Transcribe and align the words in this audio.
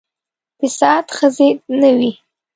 د 0.59 0.61
سعد 0.77 1.05
ښځې 1.17 1.49
نه 1.79 1.89
وې. 1.97 2.11